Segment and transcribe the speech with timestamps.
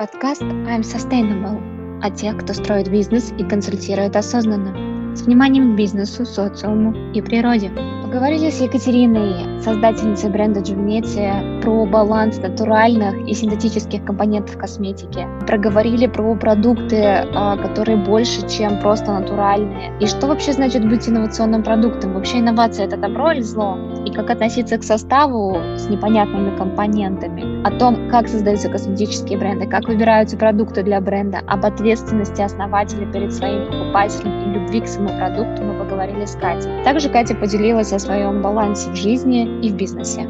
[0.00, 1.60] подкаст I'm Sustainable
[2.02, 7.70] о тех, кто строит бизнес и консультирует осознанно, с вниманием к бизнесу, социуму и природе.
[8.02, 15.26] Поговорили с Екатериной, создательницей бренда Джувнеция, про баланс натуральных и синтетических компонентов косметики.
[15.46, 19.92] Проговорили про продукты, а, которые больше, чем просто натуральные.
[20.00, 22.14] И что вообще значит быть инновационным продуктом?
[22.14, 23.76] Вообще инновация— это добро или зло?
[24.06, 27.59] И как относиться к составу с непонятными компонентами?
[27.62, 33.34] О том, как создаются косметические бренды, как выбираются продукты для бренда, об ответственности основателя перед
[33.34, 36.82] своим покупателем и любви к своему продукту мы поговорили с Катей.
[36.84, 40.22] Также Катя поделилась о своем балансе в жизни и в бизнесе.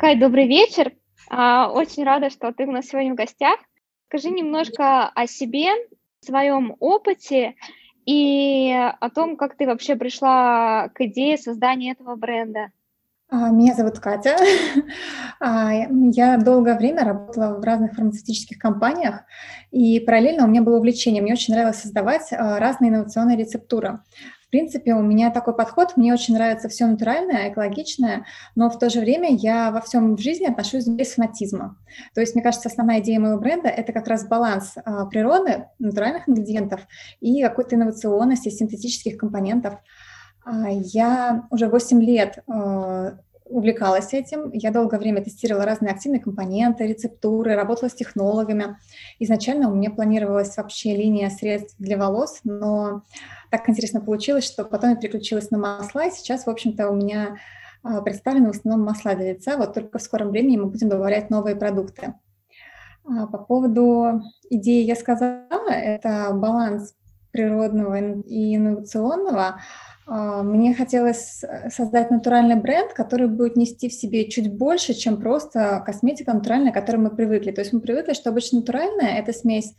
[0.00, 0.92] Кай, добрый вечер.
[1.30, 3.60] А, очень рада, что ты у нас сегодня в гостях.
[4.08, 5.68] Скажи немножко о себе,
[6.20, 7.54] своем опыте
[8.04, 12.72] и о том, как ты вообще пришла к идее создания этого бренда.
[13.34, 14.36] А, меня зовут Катя.
[15.40, 15.72] А,
[16.12, 19.22] я долгое время работала в разных фармацевтических компаниях,
[19.72, 21.20] и параллельно у меня было увлечение.
[21.20, 23.98] Мне очень нравилось создавать а, разные инновационные рецептуры.
[24.46, 28.88] В принципе, у меня такой подход, мне очень нравится все натуральное, экологичное, но в то
[28.88, 31.76] же время я во всем в жизни отношусь без фанатизма.
[32.14, 34.76] То есть, мне кажется, основная идея моего бренда– это как раз баланс
[35.10, 36.82] природы, натуральных ингредиентов
[37.20, 39.74] и какой-то инновационности, синтетических компонентов.
[40.46, 42.44] Я уже 8 лет
[43.44, 44.50] увлекалась этим.
[44.52, 48.78] Я долгое время тестировала разные активные компоненты, рецептуры, работала с технологами.
[49.18, 53.02] Изначально у меня планировалась вообще линия средств для волос, но
[53.50, 57.36] так интересно получилось, что потом я переключилась на масла, и сейчас, в общем-то, у меня
[57.82, 59.56] а, представлены в основном масла для лица.
[59.56, 62.14] Вот только в скором времени мы будем добавлять новые продукты.
[63.04, 66.94] А, по поводу идеи я сказала, это баланс
[67.30, 74.28] природного и инновационного– а, мне хотелось э, создать натуральный бренд, который будет нести в себе
[74.28, 77.52] чуть больше, чем просто косметика натуральная, к которой мы привыкли.
[77.52, 79.74] То есть мы привыкли, что обычно натуральная– это смесь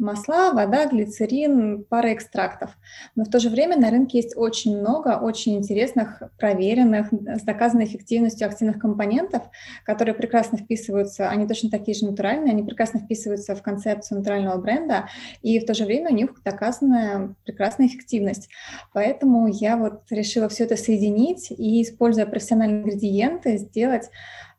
[0.00, 2.70] масла, вода, глицерин, пара экстрактов.
[3.14, 7.84] Но в то же время на рынке есть очень много очень интересных, проверенных, с доказанной
[7.84, 9.42] эффективностью активных компонентов,
[9.84, 15.08] которые прекрасно вписываются, они точно такие же натуральные, они прекрасно вписываются в концепцию натурального бренда,
[15.42, 18.48] и в то же время у них доказанная прекрасная эффективность.
[18.92, 24.10] Поэтому я вот решила все это соединить и, используя профессиональные ингредиенты, сделать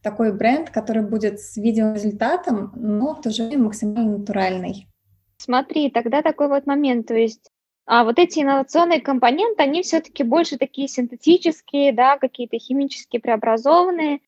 [0.01, 4.87] такой бренд, который будет с видеорезультатом, но в то же время максимально натуральный.
[5.37, 7.51] Смотри, тогда такой вот момент, то есть
[7.85, 14.21] а вот эти инновационные компоненты, они все-таки больше такие синтетические, да, какие-то химически преобразованные.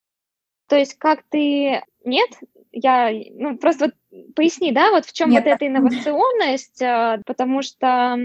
[0.67, 1.81] То есть как ты...
[2.03, 2.29] Нет?
[2.71, 3.11] Я...
[3.31, 8.17] Ну, просто вот поясни, да, вот в чем вот эта инновационность, а, потому что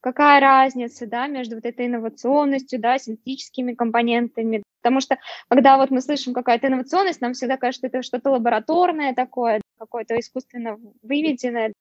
[0.00, 5.18] какая разница, да, между вот этой инновационностью, да, синтетическими компонентами, потому что
[5.48, 10.18] когда вот мы слышим какая-то инновационность, нам всегда кажется, что это что-то лабораторное такое, какое-то
[10.18, 11.72] искусственно выведенное,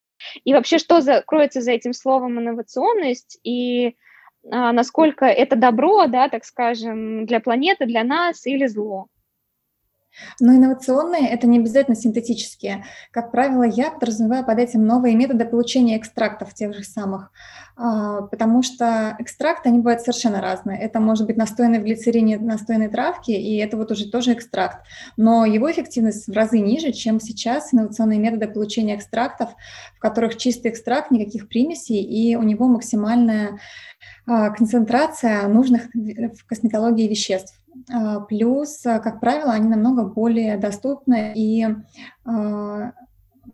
[0.43, 3.95] и вообще, что за, кроется за этим словом инновационность и
[4.51, 9.07] а, насколько это добро, да, так скажем, для планеты, для нас или зло?
[10.39, 12.85] Но инновационные– это не обязательно синтетические.
[13.11, 17.31] Как правило, я подразумеваю под этим новые методы получения экстрактов тех же самых,
[17.75, 20.79] а, потому что экстракты, они бывают совершенно разные.
[20.79, 24.85] Это может быть настойный в глицерине настойной травки, и это вот уже тоже экстракт.
[25.15, 29.49] Но его эффективность в разы ниже, чем сейчас инновационные методы получения экстрактов,
[29.95, 33.59] в которых чистый экстракт, никаких примесей, и у него максимальная
[34.55, 37.59] концентрация нужных в косметологии веществ.
[37.91, 41.67] А, плюс, а, как правило, они намного более доступны и
[42.25, 42.91] а,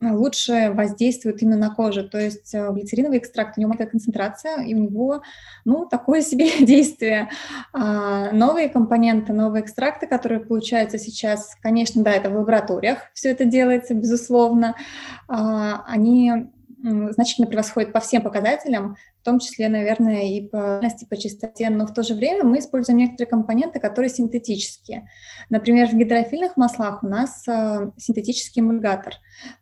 [0.02, 2.08] лучше воздействуют именно на кожу.
[2.08, 5.22] То есть глицериновый экстракт, у него маленькая концентрация, и у него,
[5.64, 7.30] ну, такое себе действие.
[7.74, 13.94] Новые компоненты, новые экстракты, которые получаются сейчас, конечно, да, это в лабораториях все это делается,
[13.94, 14.76] безусловно,
[15.28, 16.50] они
[16.86, 21.88] значительно превосходят по всем показателям, в том числе, наверное, и по и по чистоте, но
[21.88, 25.10] в то же время мы используем некоторые компоненты, которые синтетические.
[25.50, 29.16] Например, в гидрофильных маслах у нас э, синтетический эмульгатор,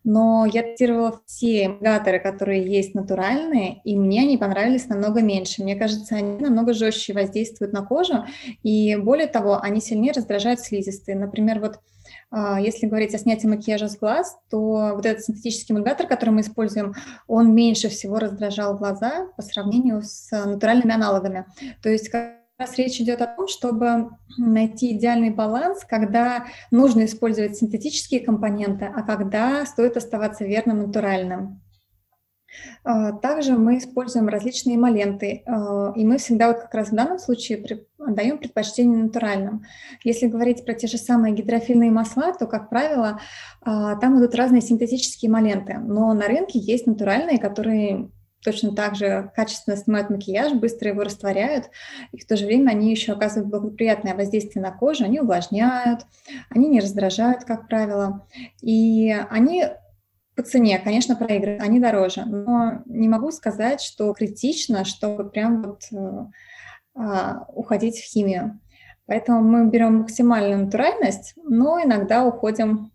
[0.04, 5.62] но я тестировала все эмульгаторы, которые есть натуральные, и мне они понравились намного меньше.
[5.62, 8.24] Мне кажется, они намного жестче воздействуют на кожу,
[8.62, 11.16] и более того, они сильнее раздражают слизистые.
[11.16, 11.80] Например, вот
[12.60, 16.94] если говорить о снятии макияжа с глаз, то вот этот синтетический эмульгатор, который мы используем,
[17.26, 21.46] он меньше всего раздражал глаза по сравнению с натуральными аналогами.
[21.82, 22.10] То есть
[22.58, 29.02] раз речь идет о том, чтобы найти идеальный баланс, когда нужно использовать синтетические компоненты, а
[29.02, 31.60] когда стоит оставаться верным натуральным.
[32.82, 37.18] А, также мы используем различные эмоленты, а, и мы всегда вот как раз в данном
[37.18, 37.64] случае
[37.98, 39.64] отдаем предпочтение натуральным.
[40.02, 43.20] Если говорить про те же самые гидрофильные масла, то, как правило,
[43.62, 48.10] а, там идут разные синтетические эмоленты, но на рынке есть натуральные, которые
[48.44, 51.70] точно так же качественно снимают макияж, быстро его растворяют,
[52.12, 56.02] и в то же время они еще оказывают благоприятное воздействие на кожу, они увлажняют,
[56.50, 58.26] они не раздражают, как правило,
[58.60, 59.66] и они
[60.34, 65.82] по цене, конечно, проигрывают, они дороже, но не могу сказать, что критично, чтобы прям вот
[65.92, 66.26] э,
[66.94, 68.60] а, уходить в химию.
[69.06, 72.90] Поэтому мы берем максимальную натуральность, но иногда уходим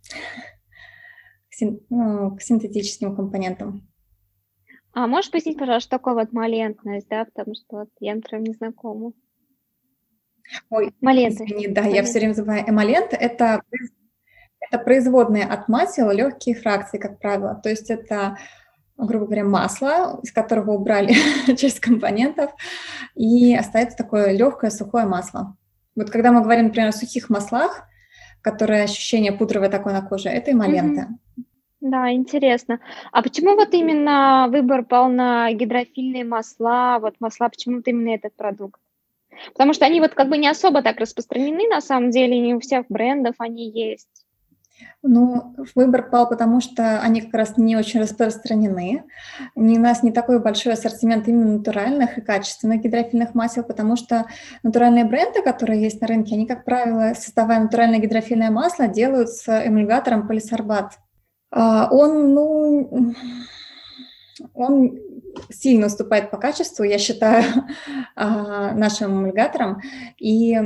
[1.50, 3.88] к, син, ну, к синтетическим компонентам.
[4.94, 8.54] А можешь пояснить, пожалуйста, что такое вот малентность, да, потому что вот я, например, не
[8.54, 9.14] знакома.
[10.72, 11.46] Ой, Малента.
[11.46, 11.98] извини, да, Малента.
[11.98, 12.68] я все время забываю.
[12.68, 13.62] Эмалент– это
[14.60, 17.60] это производные от масел, легкие фракции, как правило.
[17.62, 18.38] То есть это,
[18.98, 21.16] грубо говоря, масло, из которого убрали
[21.56, 22.52] часть компонентов,
[23.16, 25.56] и остается такое легкое сухое масло.
[25.96, 27.84] Вот когда мы говорим, например, о сухих маслах,
[28.42, 31.02] которые ощущение пудровое такое на коже, это эмоленты.
[31.02, 31.44] Mm-hmm.
[31.82, 32.82] Да, интересно.
[33.12, 38.36] А почему вот именно выбор пал на гидрофильные масла, вот масла, почему вот именно этот
[38.36, 38.82] продукт?
[39.54, 42.60] Потому что они вот как бы не особо так распространены, на самом деле, не у
[42.60, 44.26] всех брендов они есть.
[45.02, 49.04] Ну, выбор пал, потому что они как раз не очень распространены.
[49.56, 54.26] Не, у нас не такой большой ассортимент именно натуральных и качественных гидрофильных масел, потому что
[54.62, 59.48] натуральные бренды, которые есть на рынке, они, как правило, создавая натуральное гидрофильное масло, делают с
[59.48, 61.00] эмульгатором полисорбат.
[61.52, 63.14] А, он, ну,
[64.54, 65.00] он
[65.50, 67.46] сильно уступает по качеству, я считаю,
[68.16, 69.82] а, нашим эмульгаторам.
[70.18, 70.60] И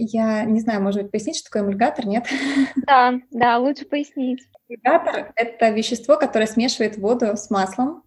[0.00, 2.26] я не знаю, может быть, пояснить, что такое эмульгатор, нет?
[2.86, 4.40] Да, да, лучше пояснить.
[4.68, 8.02] Эмульгатор– это вещество, которое смешивает воду с маслом,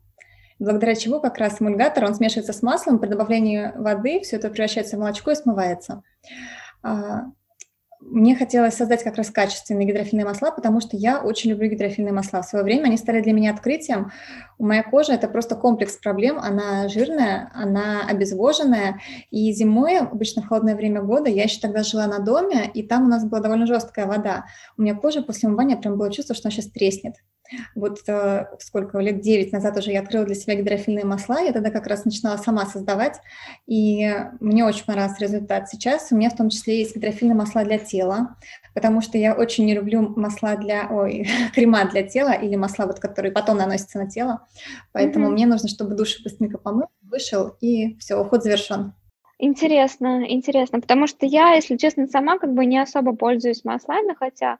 [0.59, 4.95] благодаря чему как раз эмульгатор, он смешивается с маслом, при добавлении воды все это превращается
[4.95, 6.03] в молочко и смывается.
[8.01, 12.41] Мне хотелось создать как раз качественные гидрофильные масла, потому что я очень люблю гидрофильные масла.
[12.41, 14.11] В свое время они стали для меня открытием.
[14.57, 16.39] У моей кожи это просто комплекс проблем.
[16.39, 18.99] Она жирная, она обезвоженная.
[19.29, 23.05] И зимой, обычно в холодное время года, я еще тогда жила на доме, и там
[23.05, 24.45] у нас была довольно жесткая вода.
[24.77, 27.15] У меня кожа после умывания прям было чувство, что она сейчас треснет.
[27.75, 31.69] Вот э, сколько, лет 9 назад уже я открыла для себя гидрофильные масла, я тогда
[31.69, 33.19] как раз начинала сама создавать,
[33.67, 35.69] и мне очень понравился результат.
[35.69, 38.37] Сейчас у меня в том числе есть гидрофильные масла для тела,
[38.73, 42.99] потому что я очень не люблю масла для, ой, крема для тела или масла, вот,
[42.99, 44.47] которые потом наносятся на тело,
[44.91, 45.31] поэтому mm-hmm.
[45.31, 48.93] мне нужно, чтобы душ быстренько помыл, вышел, и все, уход завершен.
[49.43, 54.59] Интересно, интересно, потому что я, если честно, сама как бы не особо пользуюсь маслами, хотя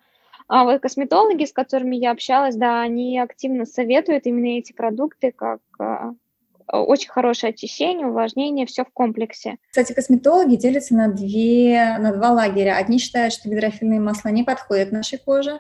[0.53, 5.61] а вот косметологи, с которыми я общалась, да, они активно советуют именно эти продукты как
[5.79, 6.11] а,
[6.71, 9.57] очень хорошее очищение, увлажнение, все в комплексе.
[9.69, 12.77] Кстати, косметологи делятся на, две, на два лагеря.
[12.77, 15.59] Одни считают, что гидрофильные масла не подходят нашей коже,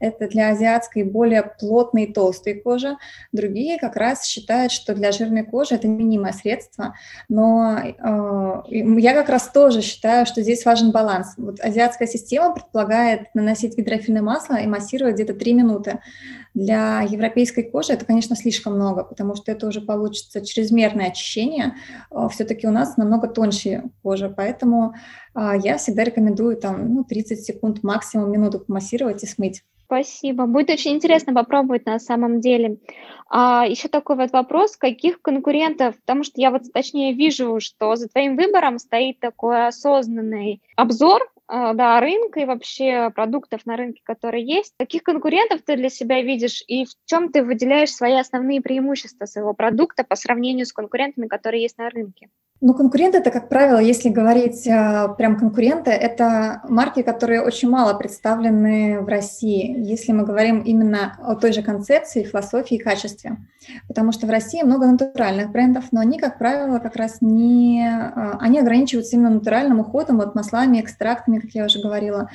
[0.00, 2.96] это для азиатской более плотной и толстой кожи.
[3.32, 6.96] Другие как раз считают, что для жирной кожи это минимое средство,
[7.28, 11.34] но э, я как раз тоже считаю, что здесь важен баланс.
[11.36, 16.00] Вот азиатская система предполагает наносить гидрофильное масло и массировать где-то 3 минуты.
[16.54, 21.76] Для европейской кожи это, конечно, слишком много, потому что это уже получится чрезмерное очищение.
[22.10, 24.94] А, Все-таки у нас намного тоньше кожа, поэтому
[25.34, 29.62] а, я всегда рекомендую там ну, 30 секунд, максимум минуту помассировать и смыть.
[29.86, 30.46] Спасибо.
[30.46, 32.78] Будет очень интересно попробовать на самом деле.
[33.28, 38.08] А еще такой вот вопрос, каких конкурентов, потому что я вот точнее вижу, что за
[38.08, 44.72] твоим выбором стоит такой осознанный обзор да, рынка и вообще продуктов на рынке, которые есть.
[44.78, 49.52] Каких конкурентов ты для себя видишь и в чем ты выделяешь свои основные преимущества своего
[49.52, 52.30] продукта по сравнению с конкурентами, которые есть на рынке?
[52.64, 57.92] Ну, конкуренты это, как правило, если говорить а, прям конкуренты, это марки, которые очень мало
[57.94, 63.38] представлены в России, если мы говорим именно о той же концепции, философии и качестве.
[63.88, 67.84] Потому что в России много натуральных брендов, но они, как правило, как раз не...
[67.84, 72.30] А, они ограничиваются именно натуральным уходом, вот маслами, экстрактами, как я уже говорила,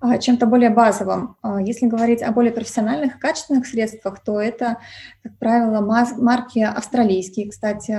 [0.00, 1.34] а, чем-то более базовым.
[1.60, 4.78] Если говорить о более профессиональных, качественных средствах, то это,
[5.24, 7.98] как правило, марки австралийские, кстати,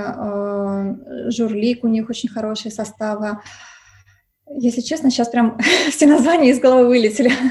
[1.29, 3.39] Журли, Лик, у них очень хорошие составы.
[4.49, 5.57] Если честно, сейчас прям
[5.89, 7.31] все названия из головы вылетели.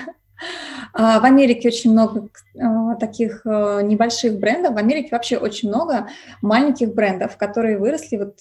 [0.94, 2.28] А, в Америке очень много
[2.60, 4.74] а, таких а, небольших брендов.
[4.74, 6.08] В Америке вообще очень много
[6.42, 8.40] маленьких брендов, которые выросли вот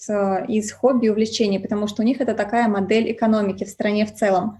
[0.50, 4.14] из хобби и увлечений, потому что у них это такая модель экономики в стране в
[4.14, 4.58] целом.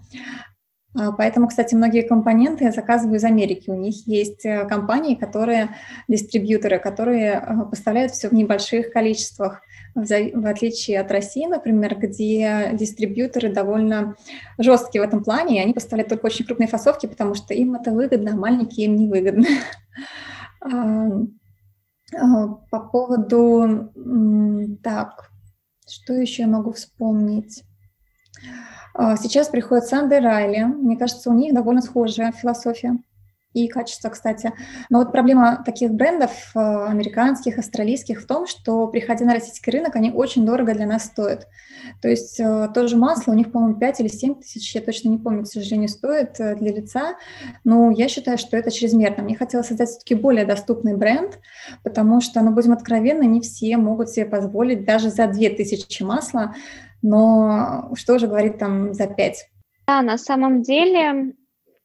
[0.95, 3.69] А, поэтому, кстати, многие компоненты я заказываю из Америки.
[3.69, 5.75] У них есть э, компании, которые,
[6.07, 9.61] дистрибьюторы, которые э, поставляют все в небольших количествах,
[9.95, 14.15] в отличие от России, например, где дистрибьюторы довольно
[14.57, 17.91] жесткие в этом плане, и они поставляют только очень крупные фасовки, потому что им это
[17.91, 19.45] выгодно, а маленькие им невыгодно.
[22.15, 23.91] А, по поводу...
[24.83, 25.31] Так,
[25.89, 27.63] что еще я могу вспомнить?
[28.93, 30.63] А, сейчас приходит Санды Райли.
[30.63, 32.97] Мне кажется, у них довольно схожая философия
[33.53, 34.51] и качество, кстати.
[34.89, 39.95] Но вот проблема таких брендов э, американских, австралийских в том, что, приходя на российский рынок,
[39.95, 41.47] они очень дорого для нас стоят.
[42.01, 45.09] То есть э, то же масло у них, по-моему, 5 или 7 тысяч, я точно
[45.09, 47.15] не помню, к сожалению, стоит э, для лица,
[47.63, 49.23] но я считаю, что это чрезмерно.
[49.23, 51.39] Мне хотелось создать все-таки более доступный бренд,
[51.83, 56.55] потому что, ну, будем откровенны, не все могут себе позволить даже за 2000 масла,
[57.03, 59.49] но что же говорить там за 5?
[59.87, 61.35] Да, на самом деле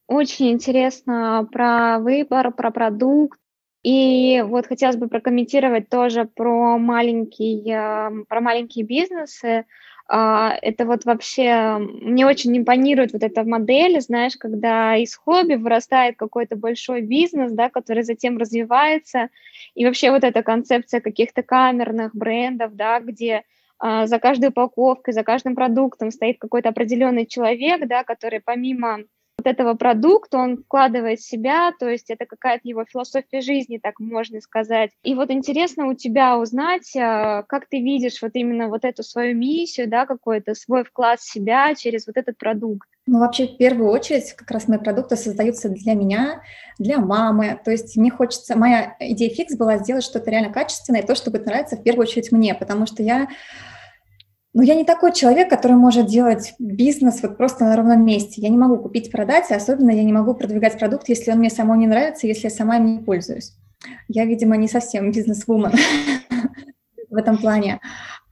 [0.07, 3.39] очень интересно про выбор, про продукт.
[3.83, 9.67] И вот хотелось бы прокомментировать тоже про маленькие, про маленькие бизнесы.
[10.11, 16.17] А, это вот вообще, мне очень импонирует вот эта модель, знаешь, когда из хобби вырастает
[16.17, 19.29] какой-то большой бизнес, да, который затем развивается,
[19.75, 23.43] и вообще вот эта концепция каких-то камерных брендов, да, где
[23.81, 29.05] за каждой упаковкой, за каждым продуктом стоит какой-то определенный человек, да, который помимо
[29.39, 34.41] вот этого продукта, он вкладывает себя, то есть это какая-то его философия жизни, так можно
[34.41, 34.91] сказать.
[35.05, 39.37] И вот интересно у тебя узнать, а, как ты видишь вот именно вот эту свою
[39.37, 42.89] миссию, да, какой-то свой вклад в себя через вот этот продукт.
[43.07, 46.43] Ну, вообще, в первую очередь, как раз мои продукты создаются для меня,
[46.79, 47.59] для мамы.
[47.65, 48.59] То есть мне хочется...
[48.59, 52.33] Моя идея фикс была сделать что-то реально качественное, то, что будет нравиться в первую очередь
[52.33, 53.29] мне, потому что я
[54.55, 58.41] ну, я не такой человек, который может делать бизнес вот просто на ровном месте.
[58.41, 61.51] Я не могу купить, продать, и особенно я не могу продвигать продукт, если он мне
[61.51, 63.53] самому не нравится, если я сама им не пользуюсь.
[64.09, 65.73] Я, видимо, не совсем бизнес-вумен
[67.11, 67.81] в этом плане.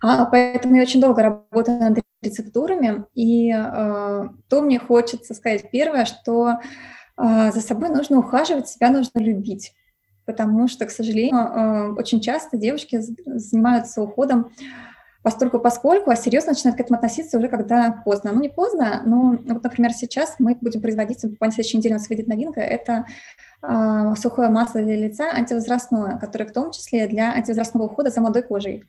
[0.02, 6.06] А поэтому я очень долго работаю над рецептурами, и э, то мне хочется сказать первое,
[6.06, 6.54] что
[7.18, 9.73] э, за собой нужно ухаживать, себя нужно любить
[10.26, 14.50] потому что, к сожалению, э, очень часто девушки занимаются уходом
[15.26, 18.30] постольку поскольку, а серьезно начинают к этому относиться уже когда поздно.
[18.30, 22.09] Ну, не поздно, но вот, например, сейчас мы будем производить, буквально следующей неделе у нас
[22.09, 23.06] выйдет новинка, это
[23.61, 28.42] э, сухое масло для лица антивозрастное, которое в том числе для антивозрастного ухода за молодой
[28.42, 28.85] кожей.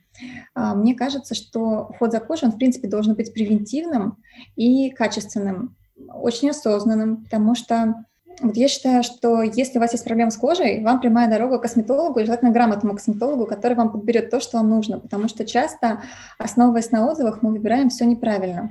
[0.54, 4.18] Э, мне кажется, что уход за кожей, он, в принципе, должен быть превентивным
[4.54, 5.74] и качественным,
[6.14, 8.04] очень осознанным, потому что
[8.40, 11.62] вот я считаю, что если у вас есть проблемы с кожей, вам прямая дорога к
[11.62, 16.02] косметологу, и желательно грамотному косметологу, который вам подберет то, что вам нужно, потому что часто,
[16.38, 18.70] основываясь на отзывах, мы выбираем все неправильно.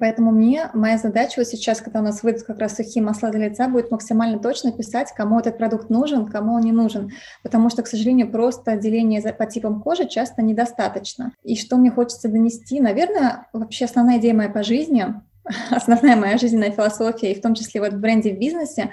[0.00, 3.48] Поэтому мне, моя задача вот сейчас, когда у нас выйдут как раз сухие масла для
[3.48, 7.12] лица, будет максимально точно писать, кому этот продукт нужен, кому он не нужен.
[7.42, 11.32] Потому что, к сожалению, просто деление по типам кожи часто недостаточно.
[11.44, 12.80] И что мне хочется донести?
[12.80, 15.06] Наверное, вообще основная идея моя по жизни
[15.70, 18.92] основная моя жизненная философия, и в том числе вот в бренде в бизнесе,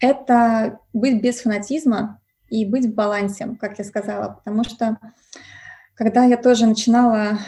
[0.00, 4.98] это быть без фанатизма и быть в балансе, как я сказала, потому что
[5.94, 7.38] когда я тоже начинала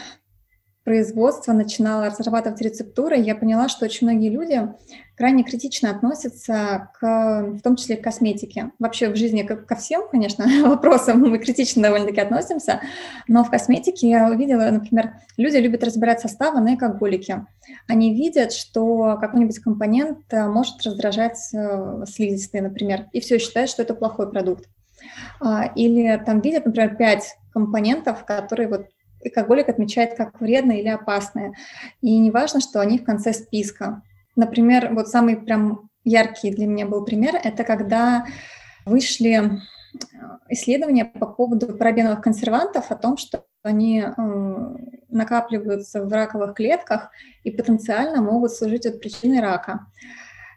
[0.87, 4.69] производство, начинала разрабатывать рецептуры, я поняла, что очень многие люди
[5.17, 8.71] крайне критично относятся к, в том числе к косметике.
[8.79, 12.79] Вообще в жизни ко, ко всем, конечно, вопросам мы критично довольно-таки относимся,
[13.27, 17.45] но в косметике я увидела, например, люди любят разбирать составы на экоголике.
[17.89, 23.81] Они видят, что какой-нибудь компонент э, может раздражать э, слизистые, например, и все считают, что
[23.81, 24.69] это плохой продукт.
[25.41, 28.85] А, или там видят, например, пять компонентов, которые вот
[29.23, 31.53] алкоголик отмечает как вредные или опасные.
[32.01, 34.01] И не важно, что они в конце списка.
[34.35, 38.25] Например, вот самый прям яркий для меня был пример, это когда
[38.85, 39.59] вышли э,
[40.49, 44.13] исследования по поводу парабеновых консервантов о том, что они э,
[45.09, 47.09] накапливаются в раковых клетках
[47.43, 49.87] и потенциально могут служить от причины рака.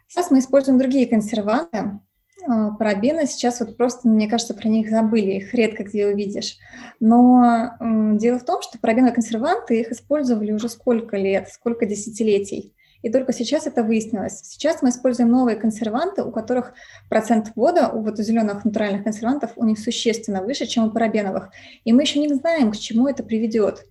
[0.07, 1.99] Сейчас мы используем другие консерванты,
[2.47, 6.57] а, парабены сейчас вот просто, мне кажется, про них забыли, их редко где увидишь.
[6.99, 12.73] Но дело в том, что парабеновые консерванты, их использовали уже сколько лет, сколько десятилетий.
[13.01, 14.41] И только сейчас это выяснилось.
[14.43, 16.73] Сейчас мы используем новые консерванты, у которых
[17.09, 21.49] процент вода, у вот у зеленых натуральных консервантов, у них существенно выше, чем у парабеновых.
[21.83, 23.85] И мы еще не знаем, к чему это приведет.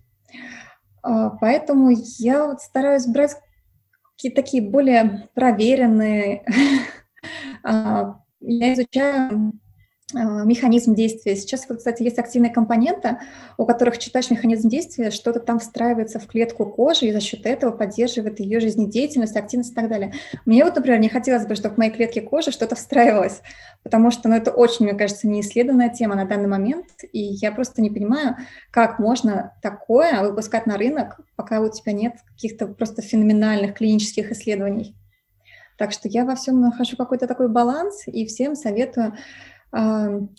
[1.03, 1.89] А, поэтому
[2.19, 3.35] я вот стараюсь брать
[4.15, 6.45] какие-то такие более проверенные
[7.63, 9.53] а, я изучаю
[10.13, 11.35] а, механизм действия.
[11.35, 13.17] Сейчас, кстати, есть активные компоненты,
[13.57, 17.71] у которых читаешь механизм действия, что-то там встраивается в клетку кожи и за счет этого
[17.71, 20.13] поддерживает ее жизнедеятельность, активность и так далее.
[20.45, 23.41] Мне вот, например, не хотелось бы, чтобы в моей клетке кожи что-то встраивалось,
[23.83, 27.81] потому что ну, это очень, мне кажется, неисследованная тема на данный момент, и я просто
[27.81, 28.35] не понимаю,
[28.71, 34.95] как можно такое выпускать на рынок, пока у тебя нет каких-то просто феноменальных клинических исследований.
[35.81, 39.17] Так что я во всем нахожу какой-то такой баланс, и всем советую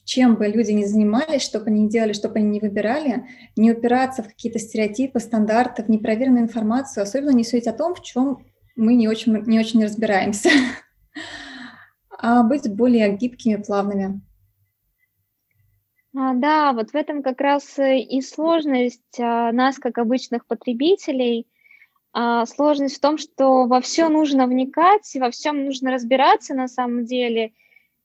[0.05, 3.27] чем бы люди ни занимались, что бы они ни делали, что бы они ни выбирали,
[3.57, 8.03] не упираться в какие-то стереотипы, стандарты, в непроверенную информацию, особенно не судить о том, в
[8.03, 8.47] чем
[8.77, 10.51] мы не очень, не очень разбираемся,
[12.19, 14.21] а быть более гибкими, плавными.
[16.17, 21.49] А, да, вот в этом как раз и сложность а, нас, как обычных потребителей.
[22.13, 27.05] А, сложность в том, что во все нужно вникать, во всем нужно разбираться на самом
[27.05, 27.53] деле–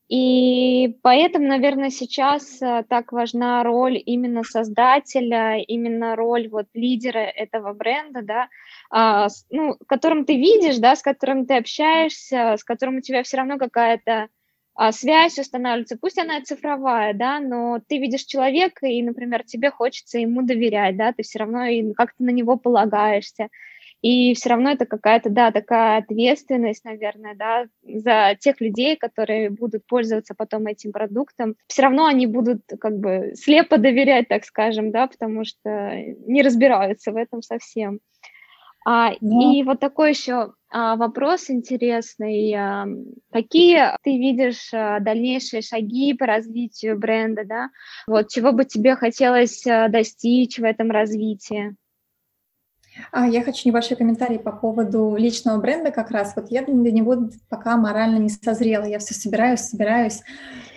[0.10, 7.74] и поэтому, наверное, сейчас э, так важна роль именно создателя, именно роль вот лидера этого
[7.74, 8.48] бренда, да,
[8.90, 13.36] а, ну, которым ты видишь, да, с которым ты общаешься, с которым у тебя все
[13.36, 14.30] равно какая-то
[14.76, 20.20] а, связь устанавливается, пусть она цифровая, да, но ты видишь человека, и, например, тебе хочется
[20.20, 21.66] ему доверять, да, ты все равно
[21.98, 23.50] как-то на него полагаешься.
[24.02, 29.86] И все равно это какая-то, да, такая ответственность, наверное, да, за тех людей, которые будут
[29.88, 31.56] пользоваться потом этим продуктом.
[31.68, 35.94] Все равно они будут как бы слепо доверять, так скажем, да, потому что
[36.28, 38.00] не разбираются в этом совсем.
[38.86, 39.54] А, Но...
[39.54, 42.54] И вот такой еще а, вопрос интересный.
[42.54, 42.88] А,
[43.34, 47.70] какие ты видишь а, дальнейшие шаги по развитию бренда, да?
[48.08, 51.76] Вот чего бы тебе хотелось а, достичь в этом развитии?
[53.12, 56.34] А, я хочу небольшой комментарий по поводу личного бренда как раз.
[56.36, 58.86] Вот я для него пока морально не созрела.
[58.86, 60.22] Я все собираюсь, собираюсь,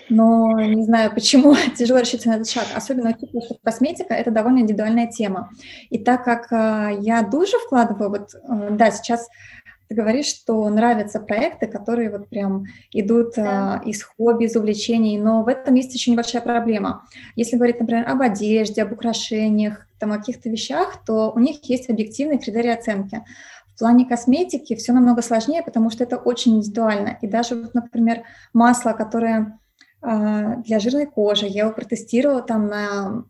[0.08, 2.66] но не знаю, почему тяжело решиться на этот шаг.
[2.74, 5.50] Особенно учитывая, что косметика– это довольно индивидуальная тема.
[5.88, 9.28] И так как а, я душу вкладываю, вот, э, да, сейчас
[9.90, 13.82] ты говоришь, что нравятся проекты, которые вот прям идут да.
[13.82, 17.04] а, из хобби, из увлечений, но в этом есть еще небольшая проблема.
[17.34, 21.90] Если говорить, например, об одежде, об украшениях, там, о каких-то вещах, то у них есть
[21.90, 23.24] объективные критерии оценки.
[23.74, 27.18] В плане косметики все намного сложнее, потому что это очень индивидуально.
[27.20, 29.58] И даже, например, масло, которое
[30.02, 31.46] для жирной кожи.
[31.46, 33.24] Я его протестировала там на,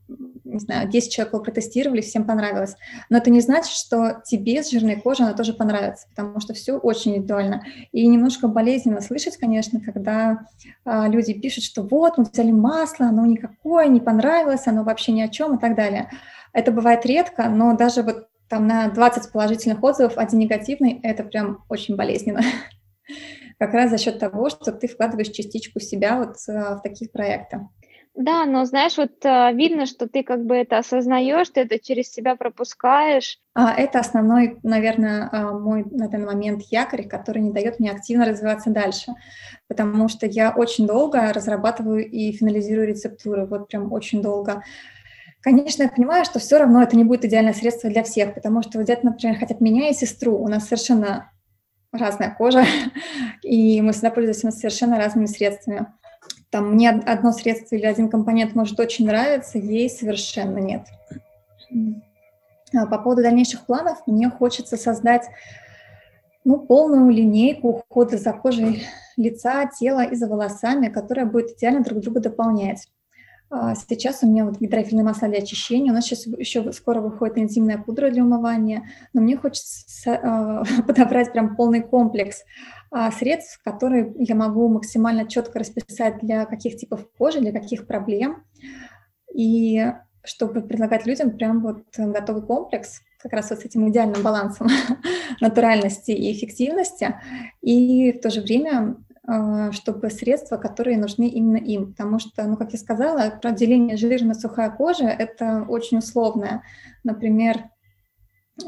[0.44, 2.76] не знаю, 10 человек его протестировали, всем понравилось.
[3.09, 6.78] Но это не значит, что тебе с жирной кожей она тоже понравится, потому что все
[6.78, 7.64] очень индивидуально.
[7.90, 10.46] И немножко болезненно слышать, конечно, когда
[10.85, 15.22] а, люди пишут, что вот, мы взяли масло, оно никакое, не понравилось, оно вообще ни
[15.22, 16.09] о чем и так далее.
[16.52, 21.64] Это бывает редко, но даже вот там на 20 положительных отзывов один негативный, это прям
[21.68, 22.42] очень болезненно.
[23.61, 27.61] как раз за счет того, что ты вкладываешь частичку себя вот э, в таких проектах.
[28.14, 32.11] Да, но знаешь, вот э, видно, что ты как бы это осознаешь, ты это через
[32.11, 33.38] себя пропускаешь.
[33.53, 38.70] А, это основной, наверное, мой на данный момент якорь, который не дает мне активно развиваться
[38.70, 39.12] дальше,
[39.68, 44.62] потому что я очень долго разрабатываю и финализирую рецептуры, вот прям очень долго.
[45.42, 48.79] Конечно, я понимаю, что все равно это не будет идеальное средство для всех, потому что
[48.79, 51.31] взять, например, хотя бы меня и сестру, у нас совершенно
[51.92, 52.64] разная кожа,
[53.42, 55.87] и мы всегда пользуемся совершенно разными средствами.
[56.50, 60.87] Там мне одно средство или один компонент может очень нравиться, ей совершенно нет.
[62.74, 65.29] А по поводу дальнейших планов, мне хочется создать
[66.44, 68.85] ну, полную линейку ухода за кожей
[69.16, 72.88] лица, тела и за волосами, которая будет идеально друг друга дополнять.
[73.50, 75.90] А, сейчас у меня вот гидрофильное масло для очищения.
[75.90, 78.88] У нас сейчас еще скоро выходит энзимная пудра для умывания.
[79.12, 82.44] Но мне хочется а, подобрать прям полный комплекс
[82.92, 88.44] а, средств, которые я могу максимально четко расписать для каких типов кожи, для каких проблем.
[89.34, 89.84] И
[90.22, 94.68] чтобы предлагать людям прям вот готовый комплекс, как раз вот с этим идеальным балансом
[95.40, 97.16] натуральности и эффективности,
[97.62, 98.96] и в то же время
[99.72, 101.92] чтобы средства, которые нужны именно им.
[101.92, 106.62] Потому что, ну, как я сказала, разделение жирно-сухая кожа– это очень условное.
[107.04, 107.70] Например,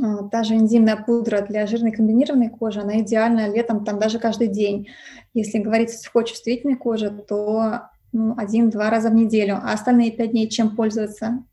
[0.01, 4.48] а, та же энзимная пудра для жирной комбинированной кожи, она идеальна летом, там даже каждый
[4.48, 4.88] день.
[5.35, 10.48] Если говорить о сухочувствительной коже, то ну, один-два раза в неделю, а остальные пять дней
[10.48, 11.44] чем пользоваться?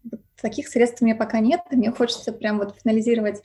[0.41, 3.41] Таких средств у меня пока нет, мне хочется прям вот финализировать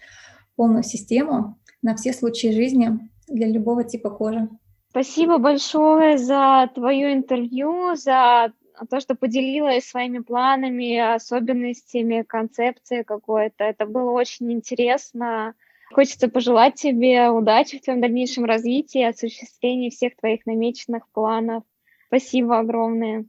[0.57, 2.99] полную систему на все случаи жизни
[3.29, 4.49] для любого типа кожи.
[4.95, 8.53] Спасибо большое за твое интервью, за
[8.89, 13.65] то, что поделилась своими планами, особенностями, концепцией какой-то.
[13.65, 15.55] Это было очень интересно.
[15.93, 21.65] Хочется пожелать тебе удачи в твоем дальнейшем развитии, осуществлении всех твоих намеченных планов.
[22.07, 23.25] Спасибо огромное.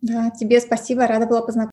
[0.00, 1.54] Да, тебе спасибо, рада была познакомиться.